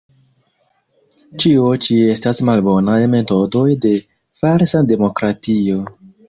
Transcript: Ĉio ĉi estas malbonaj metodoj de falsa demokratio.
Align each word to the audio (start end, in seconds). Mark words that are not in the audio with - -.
Ĉio 1.43 1.67
ĉi 1.87 1.97
estas 2.13 2.41
malbonaj 2.51 2.97
metodoj 3.17 3.67
de 3.85 3.93
falsa 4.41 4.83
demokratio. 4.95 5.79